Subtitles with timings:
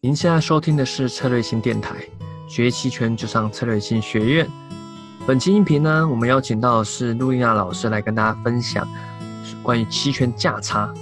[0.00, 1.96] 您现在收听的是策略性电台，
[2.46, 4.48] 学期权就上策略性学院。
[5.26, 8.86] 本期音频呢，我们邀请到的是陆丽娜老师来跟大家分享
[9.60, 10.94] 关于期权价差，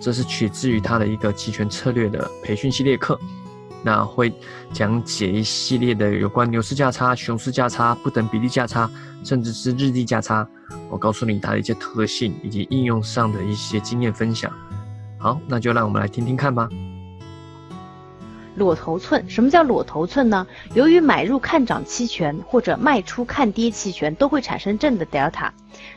[0.00, 3.20] 这是取自于他的一个期权策略的培训系列课。
[3.82, 4.32] 那会
[4.72, 8.90] 讲解一系列的有关牛市价差、熊市价差、不等比例价差，
[9.22, 10.48] 甚至是日历价差。
[10.88, 14.50] 我告诉你它的一些特性以及应用上的一些经验分享。
[15.18, 16.66] 好，那就让我们来听听看吧。
[18.58, 20.46] 裸头寸，什么叫裸头寸呢？
[20.74, 25.50] 由于买入看涨期权或者卖出看跌期权都会产生正的 delta，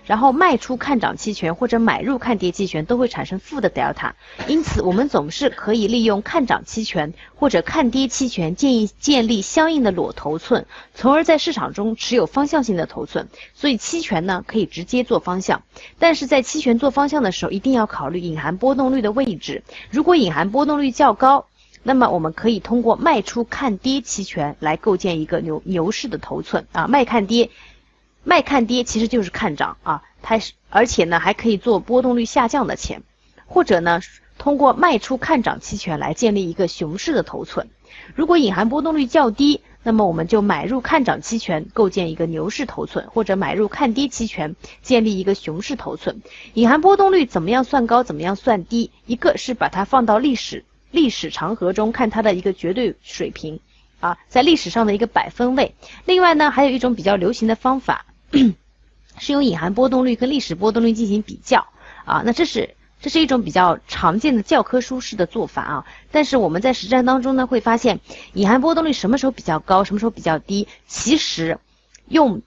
[0.05, 4.11] 然后卖出看涨期权或者买入看跌期权都会产生负的 delta，
[4.47, 13.27] 因此我们总是可以利用看涨期权或者看跌期权建议建立相应的裸头寸，从而在市场中持有方向性的头寸。
[13.55, 15.63] 所以期权呢可以直接做方向，
[15.97, 21.47] 但是在期权做方向的时候一定要考虑隐含波动率的位置，如果隐含波动率较高。
[21.84, 27.50] 那么我们可以通过卖出看跌期权来构建一个牛牛市的头寸啊，卖看跌，
[28.23, 33.02] 卖看跌其实就是看涨啊，它是而且呢还可以做波动率下降的钱，
[33.47, 34.00] 或者呢
[34.38, 37.70] 通过卖出看涨期权来建立一个熊市的头寸。
[38.16, 46.22] 如果隐含波动率较低，那么我们就买入看涨期权构建一个牛市头寸，或者买入看跌期权建立一个熊市头寸。
[46.53, 48.92] 隐含波动率怎么样算高，怎么样算低？
[49.05, 50.64] 一个是把它放到历史。
[50.92, 53.59] 历史长河中看它的一个绝对水平，
[54.00, 55.73] 啊，在历史上的一个百分位。
[56.06, 58.06] 另外呢，还有一种比较流行的方法，
[59.17, 61.66] 是用隐含波动率跟历史波动率进行比较，
[62.06, 65.86] 啊，那这是这是一种比较常见的教科书式的做法啊。
[66.11, 68.00] 但是我们在实战当中呢，会发现
[68.33, 71.59] 隐含波动率什么时候比较高，什么时候比较低，其实
[72.08, 72.42] 用。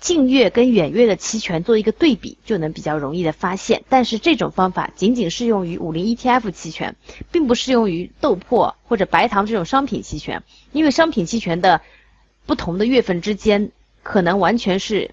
[0.00, 3.84] 近月跟远月的期权做一个对比，就能比较容易的发现。
[3.90, 6.96] 但是这种方法仅仅适用于五零 ETF 期权，
[7.30, 10.42] 并不适用于豆粕或者白糖这种商品期权，
[10.72, 11.82] 因为商品期权的
[12.46, 13.70] 不同的月份之间
[14.02, 15.10] 可能完全是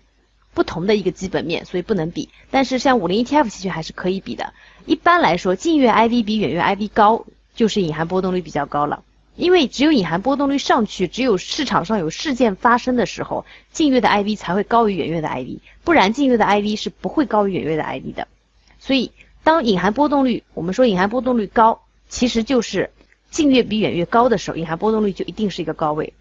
[0.53, 2.29] 不同的一个基本面，所以不能比。
[2.49, 4.53] 但是像五零 ETF 期权还是可以比的。
[4.85, 7.25] 一般来说，近月 IV 比远月 IV 高，
[7.55, 9.03] 就是隐含波动率比较高了。
[9.37, 18.27] 因为只有隐含波动率上去，只有市场上有事件发生的时候，近月的 IV 才会高于远月的 IV，不然近月的 IV 是不会高于远月的 IV 的。
[18.79, 19.11] 所以，
[19.43, 22.89] 当隐含波动率，我们说隐含波动率高，其实就是
[23.29, 26.13] 近月比远月高的时候，隐含波动率就一定是一个高位，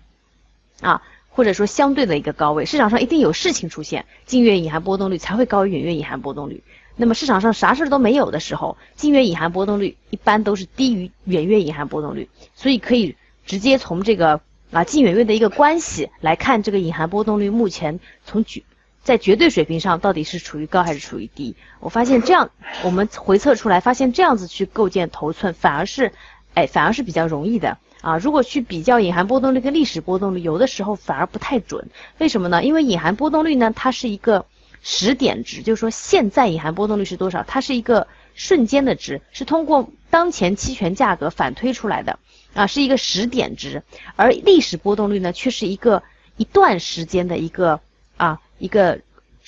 [0.83, 2.67] 啊，或者说相对的一个高位。
[2.67, 6.63] 市场上一定有事情出现，近月隐含波动率才会高于远月隐含波动率。
[6.99, 14.41] 那么市场上啥事儿都没有的时候，近月隐含波动率一般都是低于远月隐含波动率，所以可以直接从这个
[14.71, 18.63] 啊近远月的一个关系来看，这个隐含波动率目前从绝
[19.03, 21.55] 在绝对水平上到底是处于高还是处于低。
[21.81, 22.51] 我发现这样
[22.83, 26.13] 我们回测出来，发现这样子去构建头寸反而是，
[26.55, 28.17] 哎反而是比较容易的啊。
[28.17, 31.91] 如果去比较隐含波动率跟历史波动率，有的时候反而不太准。
[32.17, 32.65] 为什么呢？
[32.65, 34.47] 因为隐含波动率呢，它是一个。
[34.89, 37.43] 时点值就是说，现在隐含波动率是多少？
[37.43, 42.21] 它是一个瞬间的值，是通过当前期权价格反推出来的
[42.55, 43.83] 啊，是一个时点值。
[44.15, 46.05] 而历史波动率呢，却是一个
[46.37, 47.81] 一段时间的一个
[48.17, 49.01] 啊一个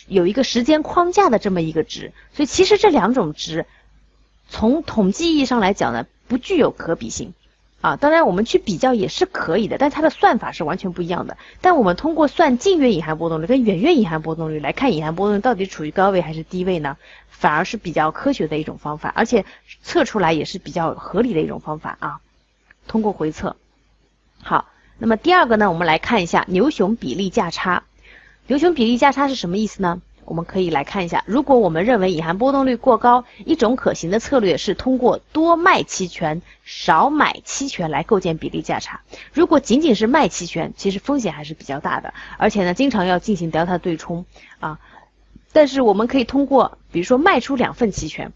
[0.08, 2.12] 有一个时间框架的这么一个值。
[2.34, 3.64] 所以其实这两种值，
[4.48, 7.32] 从统计意义上来讲呢，不具有可比性。
[7.80, 11.36] 啊，当然我们去比较也是可以的，但它的算法是完全不一样的。
[11.60, 16.96] 但我们通过算近月隐含波动率跟远月隐含波动率来看隐含波动率到底处于高位还是低位呢？
[17.28, 19.44] 反而是比较科学的一种方法，而且
[19.84, 22.20] 测出来也是比较合理的一种方法啊。
[22.88, 23.54] 通过回测，
[24.42, 24.66] 好，
[24.98, 27.84] 那么第二个呢，我们来看一下牛熊比例价差。
[28.48, 30.02] 牛熊比例价差是什么意思呢？
[30.28, 39.00] 我们可以来看一下，如果我们认为隐含波动率过高，一种可行的策略是通过多卖期权、少买期权来构建比例价差。
[39.32, 44.26] 如果仅仅是卖期权，其实风险还是比较大的，而且呢，经常要进行 delta 对冲
[44.60, 44.78] 啊。
[45.54, 48.32] 但是我们可以通过，比如说卖出两份期权，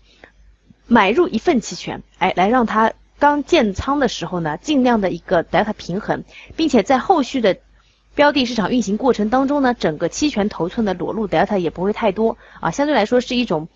[0.86, 6.24] 买入一份期权，哎，来让它刚建仓的时候呢，尽量的一个 delta 平衡，
[6.56, 7.58] 并且在后续的。
[8.14, 13.68] 标的市场运行过程当中呢，整个期权头寸的裸露 delta 也不会太多啊，相对来说是一种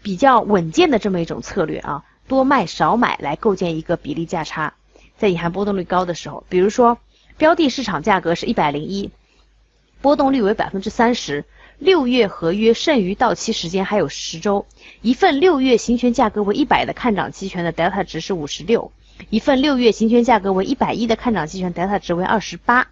[0.00, 4.74] 比较稳健的这么一种策略啊，多卖少买来构建一个比例价差，
[5.16, 6.98] 在隐含波动率高的时候，比如说
[7.36, 9.10] 标的市场价格是一百零一，
[10.00, 11.44] 波动率为百分之三十，
[11.78, 14.66] 六月合约剩余到期时间还有十周，
[15.02, 18.92] 一份六月行权价格为一百的看涨期权的 delta 值是五十六，
[19.30, 22.86] 一份六月行权价格为一百一的看涨期权 delta 值为二十八。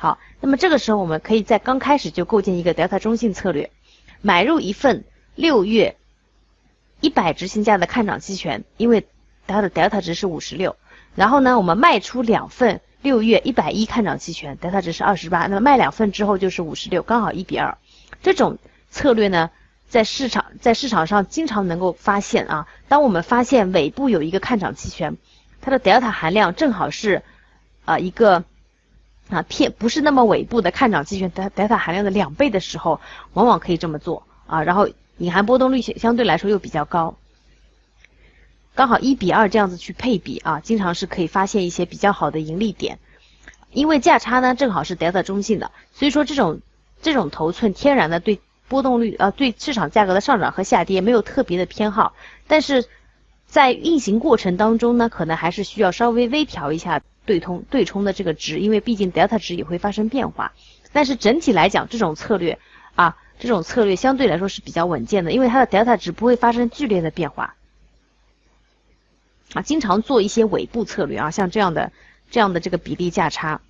[0.00, 3.70] 好，那么这个时候我们可以在刚开始就构建一个 delta 中性策略，
[4.22, 5.04] 买入一份
[5.34, 5.98] 六月
[7.02, 9.06] 一百执行价的看涨期权，因为
[9.46, 10.76] 它的 delta 值是五十六，
[11.14, 17.76] 然后呢，我们卖出两份六月一百一看涨期权，德塔值是二十八，那么卖两份之后就是五十六，刚好一比二。
[18.22, 18.56] 这种
[18.90, 19.50] 策略呢，
[19.86, 22.66] 在市场在市场上经常能够发现啊。
[22.88, 25.18] 当我们发现尾部有一个看涨期权，
[25.60, 27.22] 它的德尔塔含量正好是
[27.84, 28.44] 啊一个
[29.30, 33.00] 啊偏不是那么尾部的看涨期权德德塔含量的两倍的时候，
[33.32, 34.62] 往往可以这么做啊。
[34.62, 34.88] 然后
[35.18, 37.16] 隐含波动率相相对来说又比较高，
[38.74, 42.98] 刚好一比二这样子去配比啊，经常是可以发现一些比较好的盈利点。
[43.72, 46.60] 因为价差呢正好是德塔中性的，所以说这种。
[47.02, 52.12] 这种头寸天然的对波动率啊，对市场价格的上涨和下跌没有特别的偏好，
[52.46, 52.84] 但是
[53.46, 57.00] 在运行过程当中呢，可能还是需要稍微微调一下
[57.30, 60.52] 对冲对冲的这个值，因为毕竟 delta 值也会发生变化。
[60.92, 62.58] 但是整体来讲，这种策略
[62.96, 67.54] 啊，这种策略相对来说是比较稳健的，因为它的 delta 值不会发生剧烈的变化。
[69.52, 71.92] 啊，经常做一些尾部策略啊，像这样的
[72.32, 73.60] 这样的这个比例价差。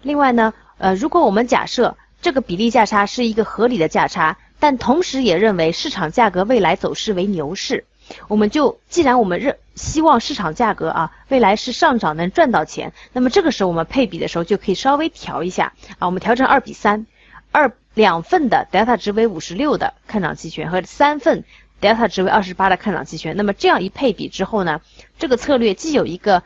[0.00, 7.84] 另外呢，呃，如果我们假设这个比例价差是一个合理的价差，但同时也认为市场价格未来走势为牛市，
[8.28, 17.06] 我们就既然我们认希望市场价格啊未来是上涨能赚到钱，那么这个时候我们配比的时候就可以稍微调一下啊，我们调成二比三，
[17.52, 21.44] 二两份的 delta 值为五十六的看涨期权和三份
[21.80, 24.80] delta 值为二十八的看涨期权，那么这样一配比之后呢，
[25.18, 26.42] 这个策略既有一个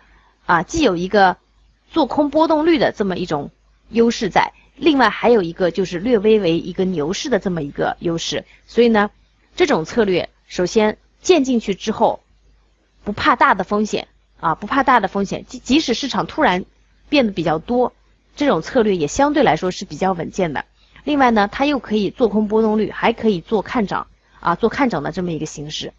[0.46, 1.36] 啊既有一个。
[1.92, 3.50] 做空波动率的这么一种
[3.88, 9.10] 优势在，另外还有一个就是略微为一个牛市的这么一个优势，所以呢，
[9.56, 12.20] 这种策略首先建进去之后，
[13.04, 14.08] 不怕大的风险
[14.40, 16.64] 啊，不怕大的风险，即即使市场突然
[17.08, 17.92] 变得比较多，
[18.36, 20.64] 这种策略也相对来说是比较稳健的。
[21.04, 24.06] 另外呢，它又可以做空波动率，还可以做看涨
[24.40, 25.92] 啊，做看涨的这么一个形式。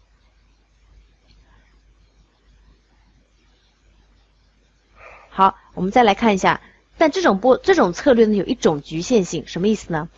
[5.28, 6.60] 好，我们再来看一下，
[6.98, 10.08] 但这种波这种策略呢，有一种局限性，什么意思呢？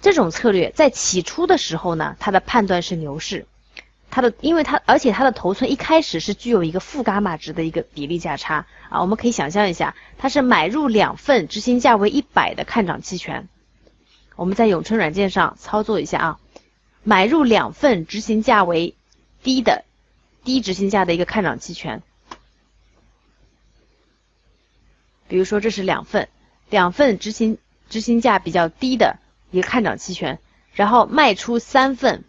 [0.00, 3.46] 这种策略在起初的时候呢，它的判断是牛市，
[4.14, 13.48] 它的因为它而且它的头寸一开始是具有一个负伽马值的一个比例价差啊，我们可以想象一下，它是买入两份执行价为一百的看涨期权，
[14.36, 16.38] 我们在永春软件上操作一下啊，
[17.02, 18.94] 买入两份执行价为
[19.42, 19.84] 低的
[20.44, 22.00] 低执行价的一个看涨期权。
[25.26, 26.28] 比如说，这是两份，
[26.70, 27.58] 两份执行
[27.90, 29.18] 执行价比较低的
[29.50, 30.38] 一个看涨期权，
[30.72, 32.22] 然后卖出三份，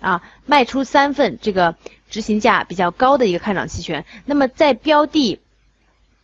[0.00, 1.76] 啊，卖出三份这个
[2.10, 4.04] 执行价比较高的一个看涨期权。
[4.24, 5.40] 那么在标的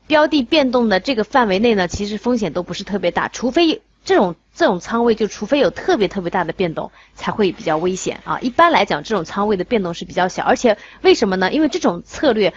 [0.07, 8.39] 标的变动的这个范围内呢，其实风险都不是特别大，除非这种这种仓位就除非有特别特别大的变动才会比较危险啊。
[8.41, 11.53] 一般来讲，这种仓位的变动是比较小，而且为什么呢？
[11.53, 12.53] 因为这种策略。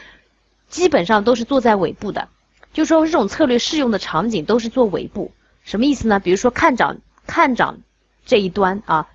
[0.67, 2.27] 基本上都是做在尾部的，
[2.73, 5.31] 就说这种策略适用的场景都是做尾部，
[5.63, 6.19] 什么意思呢？
[6.19, 6.97] 比如说看涨
[7.27, 7.77] 看涨
[8.25, 9.07] 这一端啊，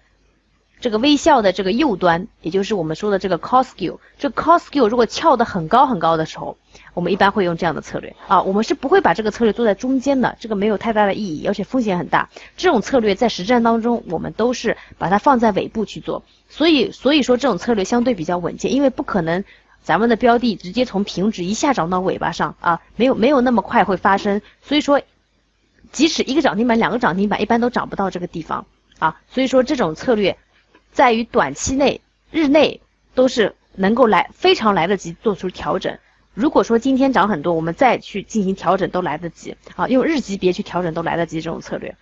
[0.81, 6.56] 这个微笑的这个右端，也就是我们说的这个 call skew，这 call skew 如果翘得很高很高的时候，
[6.94, 12.31] 我们一般会用这样的策略啊，我们是不会把这个策略做在中间的，这个没有太大的意义，而且风险很大。
[12.56, 19.44] 这种策略在实战当中，我们都是把它放在尾部去做，所以所以说这种策略相对比较稳健，因为不可能。
[19.82, 25.01] 咱们的标的直接从平值一下涨到尾巴上啊，没有没有那么快会发生，所以说，
[25.91, 28.67] 即使一个涨停板、两个涨停板，一般都涨不到这个地方
[28.99, 29.19] 啊。
[29.32, 30.37] 所以说这种策略，
[30.93, 32.81] 在于短期内、日内
[33.15, 35.99] 都是能够来非常来得及做出调整。
[36.35, 41.97] 如果说今天涨很多，我们再去进行调整都来得及啊，用日级别去调整都来得及这种策略。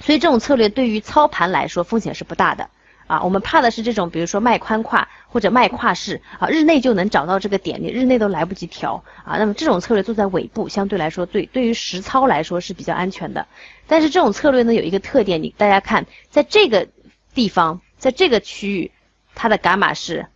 [0.00, 2.70] 所以这种策略对于操盘来说风险是不大的。
[3.06, 9.38] 啊，我们怕的是这种，比如说卖宽跨或者卖跨式啊，日内就能找到这个点，你日内都来不及调啊。
[9.38, 13.46] 那么这种策略做在尾部，相对来说对对于实操来说是比较安全的。
[13.86, 16.86] 但是这种策略呢有一个特点，你大家看，在这个
[17.34, 18.92] 地方，在这个区域，
[19.34, 20.26] 它的伽马是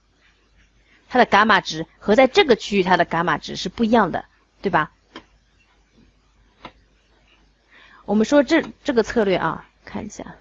[1.08, 4.24] 它的伽马值和在这个区域它的伽马值是不一样的，
[4.60, 4.92] 对吧？
[8.04, 10.36] 我们说这这个策略啊，看一下。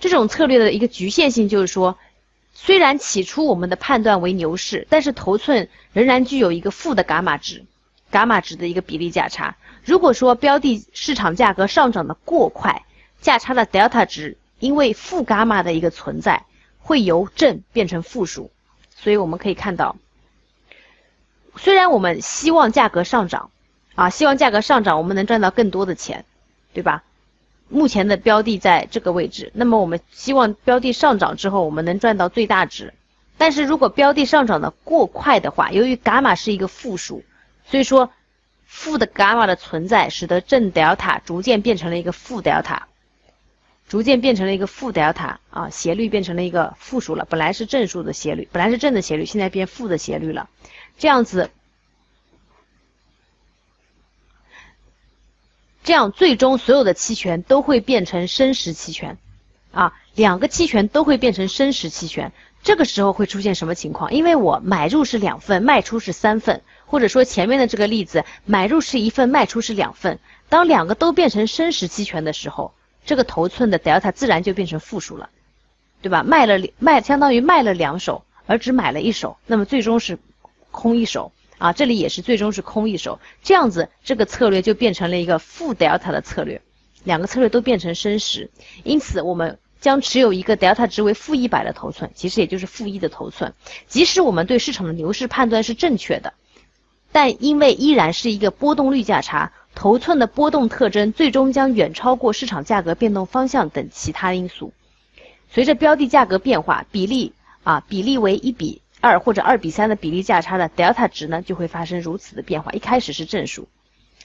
[0.00, 1.96] 这种策略的一个局限性就是说，
[2.52, 7.64] 虽然起初我们的判断为牛市，但是头寸仍然具有一个负的伽马值，
[8.12, 9.56] 伽马值的一个比例价差。
[9.84, 12.84] 如果说标的市场价格上涨的过快，
[13.20, 16.44] 价差的 delta 值因为负伽马的一个存在，
[16.78, 18.52] 会由正变成负数。
[18.94, 19.96] 所以我们可以看到，
[21.56, 23.50] 虽然我们希望价格上涨，
[23.96, 26.24] 啊，希望价格上涨，我们能赚到更多的钱，
[26.72, 27.02] 对吧？
[27.68, 32.92] 目前的标的在这个位置，那么我们希望标的上涨之后，我们能赚到最大值。
[33.38, 37.24] 但是如果标的上涨的过快的话，由于伽马是一个负数，
[37.72, 38.12] 所以说
[38.66, 42.86] 负的伽马的存在，使得正德尔塔逐渐变成了一个负德尔塔，
[43.88, 47.24] 逐渐变成了一个负德尔塔啊，斜率变成了一个负数了。
[47.24, 50.50] 本来是正数的斜率，本来是正的斜率，现在变负的斜率了。
[50.98, 51.50] 这样子。
[55.82, 59.16] 这样，最终所有的期权都会变成升时期权，
[59.72, 62.32] 啊，两个期权都会变成升时期权。
[62.62, 64.12] 这个时候会出现什么情况？
[64.12, 66.62] 因为我买入是两份，卖出是三份，
[66.92, 70.18] 或者说前面的这个例子，买入是一份，卖出是两份。
[70.50, 72.74] 当两个都变成升时期权的时候，
[73.06, 75.30] 这个头寸的 delta 自然就变成负数了，
[76.02, 76.22] 对吧？
[76.22, 80.18] 卖了卖，相当于卖了两手，而只买了一手，那么最终是
[80.70, 81.32] 空一手。
[81.56, 86.60] 啊，这里也是最终是空一手，这样子这个策略就变成了一个负 delta 的策略，
[87.04, 88.50] 两个策略都变成升时，
[88.84, 93.54] 因此我们将持有一个 delta 值为负一百的头寸，其实也就是负一的头寸，
[93.86, 96.34] 即使我们对市场的牛市判断是正确的，
[97.12, 104.72] 但因为依然是一个波动率价差，头寸的波动特征最终将远超过市场价格变动方向等其他因素，
[105.50, 108.82] 随着标的价格变化，比例啊比例为一比。
[109.04, 112.70] 二或者二比三的比例价差的 delta 值呢，就会发生如此的变化。
[112.70, 113.66] 一开始是正数，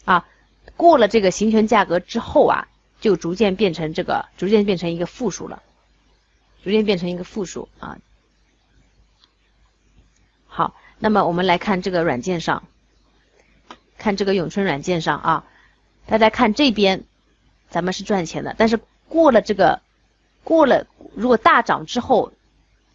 [0.06, 0.28] 啊，
[0.76, 2.68] 过了这个行权价格之后啊，
[3.02, 5.64] 就逐渐变成这个，逐渐变成一个负数了，
[6.64, 7.98] 逐渐变成一个负数啊。
[10.46, 12.62] 好，那么我们来看这个软件上，
[13.98, 15.44] 看这个永春软件上啊，
[16.06, 17.04] 大家看这边，
[17.70, 19.82] 咱们是赚钱的，但是过了这个，
[20.44, 22.32] 过了如果大涨之后，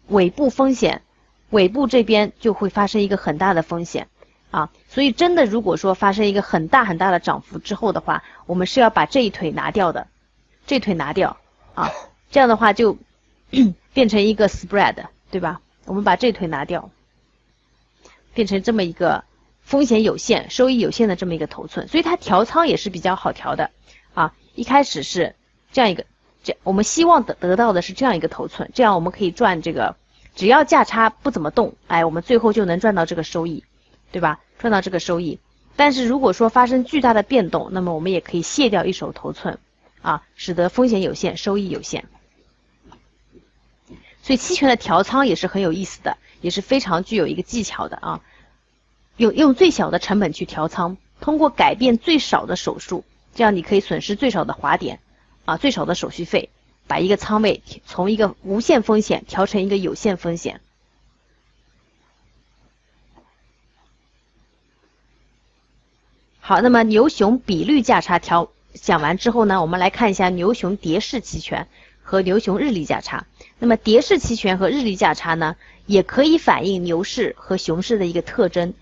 [0.07, 1.01] 尾部风险。
[1.49, 4.07] 尾部这边就会发生一个很大的风险，
[4.49, 10.07] 啊，所以真的如果说发生一个很大很大的涨幅之后的话，我们是要把这一腿拿掉的，
[10.65, 11.37] 这腿拿掉，
[11.75, 11.91] 啊，
[12.31, 12.97] 这样的话就
[13.93, 14.95] 变成一个 spread，
[15.29, 15.61] 对吧？
[15.85, 16.89] 我们把这腿拿掉，
[18.33, 19.23] 变成这么一个
[19.63, 23.71] 风险有限、收益有限的这么一个头寸，所以它调仓也是比较好调的，
[24.13, 25.35] 啊，一开始是
[25.71, 26.05] 这样一个，
[26.43, 29.95] 这我们希望得得到的是这样一个头寸，这样我们可以赚这个。
[30.35, 33.63] 只要价差不怎么动，哎，我们最后就能赚到这个收益，
[34.11, 34.39] 对吧？
[34.57, 35.39] 赚到这个收益。
[35.75, 39.59] 但是如果说发生巨大的变动，那么我们也可以卸掉一手头寸，
[40.01, 42.05] 啊，使得风险有限，收益有限。
[44.23, 48.21] 所以期权的调仓也是很有意思的，也是非常具有一个技巧的啊。
[49.17, 53.03] 用用最小的成本去调仓，通过改变最少的手数，
[53.35, 54.99] 这样你可以损失最少的滑点，
[55.45, 56.49] 啊，最少的手续费。
[56.85, 60.59] 把一个仓位从一个无限风险调成一个有限风险。
[66.41, 71.69] 好，那么牛熊比率价差调讲完之后呢，我们来看一下牛熊跌势期权
[72.01, 73.25] 和牛熊日历价差。
[73.59, 75.55] 那么跌势期权和日历价差呢，
[75.85, 78.73] 也可以反映牛市和熊市的一个特征，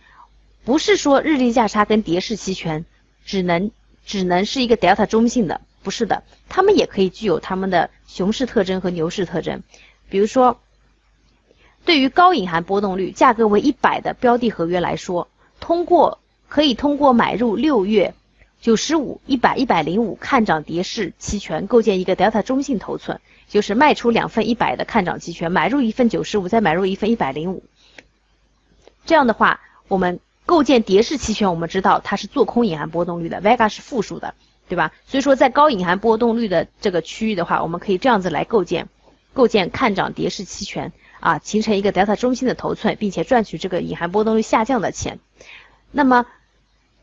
[0.63, 2.85] 不是说日历价差跟跌势期权
[3.25, 3.71] 只能
[4.05, 5.61] 只能是一个 delta 中性的。
[5.83, 9.63] 不是的，它们也可以具有它们的熊市特征和牛市特征。
[10.09, 10.59] 比如说，
[11.85, 15.27] 对于高隐含波动率、价格为一百的标的合约来说，
[15.59, 18.13] 通过可以通过买入六月
[18.61, 27.63] 九十五、一百、一百零五看涨跌势期权，构建一个 delta 中性头寸，就是卖出两份一百的看涨期权，买入一份九十五，再买入一份一百零五。
[29.07, 34.33] 这样的话，我们构建跌势期权，我们知道它是做空隐含波动率的，vega 是负数的。
[34.69, 34.93] 对吧？
[35.05, 38.87] 所以说，在高隐含波动率的这个区域的话，我们可以这样子来构建，
[39.33, 45.19] 构建看涨跌势期权啊，形成一个 delta 中心的头寸，并且赚取这个隐含波动率下降的钱。
[45.91, 46.25] 那么，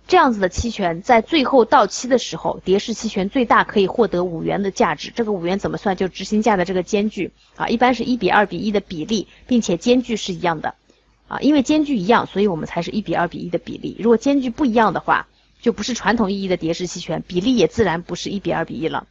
[0.07, 5.12] 这样子的期权在最后到期的时候，跌势期权最大可以获得五元的价值。
[5.14, 5.95] 这个五元怎么算？
[5.95, 10.75] 就执行价的这个间距啊，一般是一比二比一的比例，并且间距是一样的
[11.28, 13.97] 啊，因为间距一样，所以我们才是一比二比一的比例。
[13.99, 15.28] 如果间距不一样的话，
[15.61, 19.06] 就不是传统意义的跌势期权，比例也自然不是一比二比一了。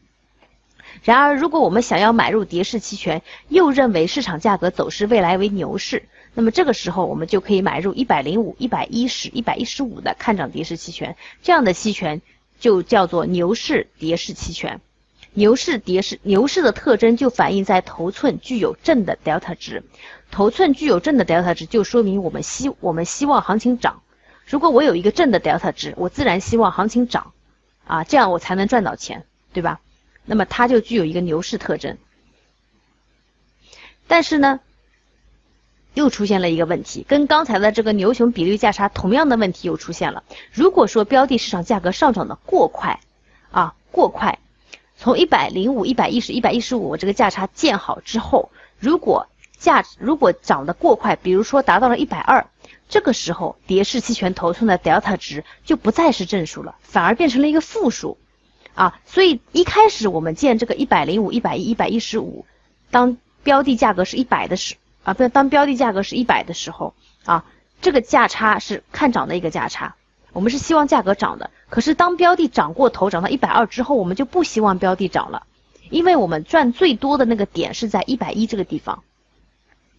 [1.04, 12.22] 然而，如果我们想要买入跌势期权，又认为市场价格走势未来为牛市，那么这个时候我们就可以买入一百零五、一百一十、一百一十五的看涨跌势期权，这样的期权
[12.60, 14.82] 就叫做牛市跌势期权。
[15.38, 19.84] 牛市跌势，牛市的特征就反映在头寸具有正的 delta 值，
[20.32, 24.02] 头寸具有正的 delta 值，就说明我们希我们希望行情涨。
[24.48, 27.34] 如果我有一个正的 delta 值，我自然希望行情涨，
[27.86, 29.80] 啊，这样我才能赚到钱，对吧？
[30.26, 32.00] 那么它就具有一个牛市特征。
[34.08, 34.60] 但是呢，
[35.94, 40.24] 又出现了一个问题，跟刚才的这个牛熊比率价差同样的问题又出现了。
[40.52, 43.00] 如果说标的市场价格上涨的过快，
[43.52, 44.40] 啊，过快，
[44.98, 48.50] 从一百零五、一百一十、一百一十五，这个价差建好之后，
[48.80, 49.28] 如果
[49.58, 52.48] 价如果涨得过快，比如说达到了一百二，
[52.90, 58.18] 这个时候蝶式期权头寸的 delta 值就不再是正数了，反而变成了一个负数，
[58.76, 62.46] 啊，所以一开始我们建这个一百零五、一百一、一百一十五，
[62.92, 66.94] 当标的价格是一百的时，啊，不，当标的价格是一百的时候，
[67.26, 67.46] 啊，
[67.82, 69.96] 这个价差是看涨的一个价差，
[70.38, 75.48] 我们是希望价格涨的，可是当标的涨过头，涨到一百二之后，我们就不希望标的涨了，
[75.90, 79.02] 因为我们赚最多的那个点是在一百一这个地方。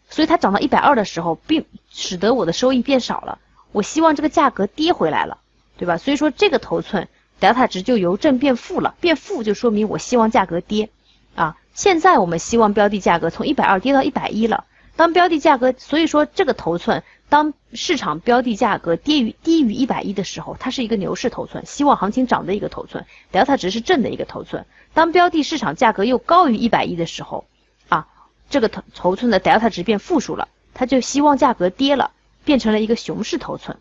[0.08, 3.40] 所以它涨到一百二的时候，并使得我的收益变少了。
[3.72, 5.38] 我希望这个价格跌回来了，
[5.76, 5.96] 对吧？
[5.96, 7.08] 所以说这个头寸
[7.40, 10.88] delta 值就由正变负了，变负就说明我希望价格跌，
[11.34, 14.66] 啊，现在我们希望标的价格从一百二跌到一百一了。
[14.94, 24.64] 当标的价格，所以说这个头寸，当市场标的价格低于低于一百一的时候，它是一个牛市头寸，希望行情涨的一个头寸，delta 值是正的一个头寸。
[24.94, 27.46] 当标的市场价格又高于一百一的时候。
[27.88, 28.06] 啊
[28.50, 32.12] 这个头头寸的 delta 值变负数了，它就希望价格跌了，
[32.44, 33.76] 变成了一个熊市头寸。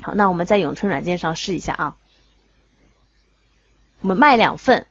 [0.00, 1.96] 好，那我们在永春软件上试一下啊。
[4.00, 4.86] 我们卖两份，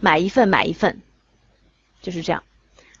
[0.00, 1.02] 买一份买一份，
[2.00, 2.42] 就是这样。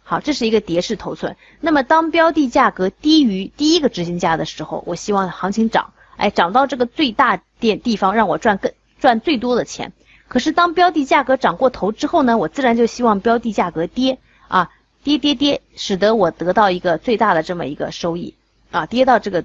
[0.02, 1.36] 好，这是一个蝶式头寸。
[1.60, 9.92] 那么当标的价格低于第一个执行价的时候，我希望行情涨，哎，涨到这个最大点地方，让我赚更赚最多的钱。
[10.26, 14.70] 可是当标的价格涨过头之后呢，我自然就希望标的价格跌啊，
[15.02, 18.34] 跌跌跌，使得我得到一个最大的这么一个收益
[18.70, 19.44] 啊，跌到这个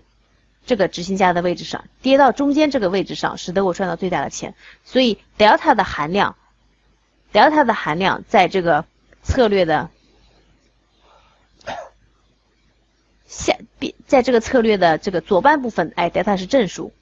[0.65, 4.55] 这个执行价的位置上，跌到中间这个位置上，使得我赚到最大的钱。
[4.83, 6.35] 所以 delta 的含量
[7.33, 8.85] ，delta 的含量在这个
[9.23, 9.89] 策略的
[13.37, 16.93] 下边，在这个策略的这个左半部分，哎，delta 是正数，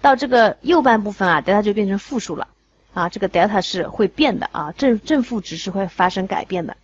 [0.00, 2.48] 到这个右半部分啊，delta 就变成负数了。
[2.94, 6.76] 啊，这个 delta 是会变的啊，正正负值是会发生改变的，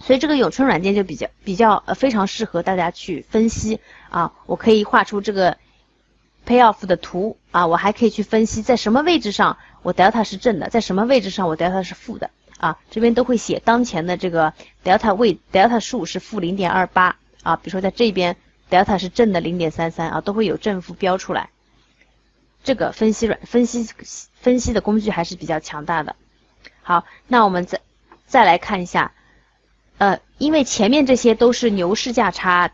[0.00, 3.80] 所以这个永春软件就比较比较呃非常适合大家去分析。
[4.08, 5.58] 啊，我可以画出这个
[6.46, 7.36] payoff 的图。
[7.50, 12.30] 啊，我还可以去分析在什么位置上我 delta 是正的，在什么位置上我 delta 是负的。
[12.56, 18.36] 啊，这边都会写当前的这个 delta 位 delta 数是负零点二八啊，比如说在这边
[18.70, 21.50] delta 是正的零点三三啊，都会有正负标出来。
[22.62, 23.88] 这个分析软分析
[24.40, 26.14] 分析的工具还是比较强大的。
[26.82, 27.80] 好，那我们再
[28.26, 29.12] 再来看一下，
[29.98, 32.70] 呃，因为前面这些都是牛市价差，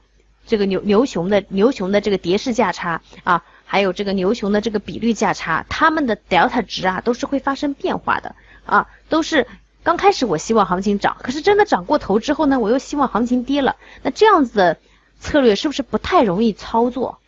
[0.46, 9.46] 这个牛牛熊的牛熊的这个跌势价差啊，还有这个牛熊的这个比率价差，它们的 delta 值啊都是会发生变化的啊，都是
[9.86, 14.78] 刚开始我希望行情涨，可是真的涨过头之后呢，我又希望行情跌了，那这样子的
[15.20, 17.20] 策略是不是不太容易操作？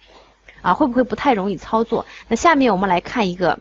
[0.60, 2.04] 啊，会不会不太容易操作？
[2.26, 3.60] 那下面我们来看一个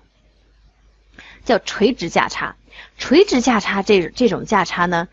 [1.45, 2.55] 叫垂直价差。
[2.97, 5.07] 垂直价差这这种价差呢，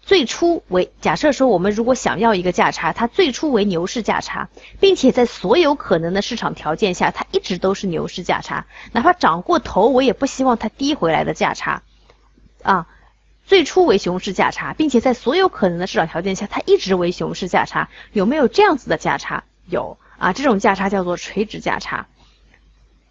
[0.00, 4.48] 最初为假设说我们如果想要一个价差，它最初为牛市价差，
[4.80, 11.82] 并且在所有可能的市场条件下，它一直都是牛市价差，哪怕涨过头，我也不希望它低回来的价差。
[12.62, 12.86] 啊，
[13.46, 17.88] 最初为熊市价差，并且在所有可能的市场条件下，它一直为熊市价差。
[18.12, 19.44] 有没有这样子的价差？
[19.66, 19.98] 有。
[20.18, 22.06] 啊，这种价差叫做垂直价差。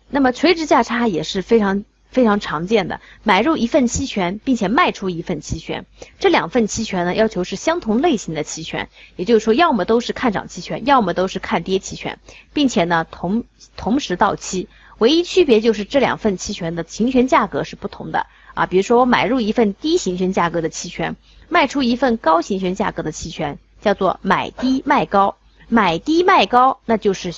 [0.09, 5.85] 那么垂直价差也是非常非常常见的，买入一份期权，并且卖出一份期权，
[6.19, 8.87] 这两份期权呢，要求是相同类型的期权，
[9.17, 12.17] 也就是说，要么都是看涨期权，要么都是看跌期权，
[12.53, 13.43] 并且呢，同
[13.75, 18.65] 同时到期，唯一区别就是这两份期权的行权价格是不同的啊。
[18.65, 21.15] 比如说，我买入一份低行权价格的期权，
[21.49, 25.37] 卖出一份高行权价格的期权，叫做买低卖高。
[25.73, 27.33] 买低卖高，那就是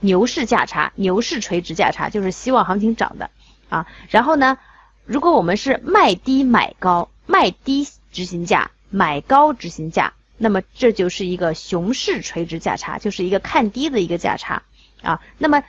[0.00, 3.28] 牛市价差，牛市垂直价差，就是希望行情涨的
[3.68, 3.86] 啊。
[4.08, 4.56] 然后呢，
[5.04, 14.62] 如果我们是卖低买高，卖低执行价，买高执行价，那么这就是一个熊市垂直价差，就是一个看低的一个价差
[15.02, 15.20] 啊。
[15.36, 15.62] 那么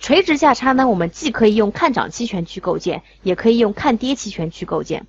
[0.00, 5.06] 垂直价差呢，我们既可以用看涨期权去构建，也可以用看跌期权去构建。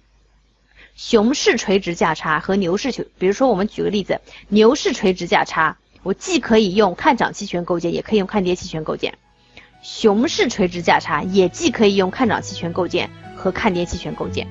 [0.95, 5.77] 熊市垂直价差和牛市，比如说我们举个例子，牛市垂直价差。
[6.03, 9.17] 我既可以用看涨期权构建，也可以用看跌期权构建。
[9.81, 14.47] 熊市垂直价差也既可以用看涨期权构建和看跌期权构建。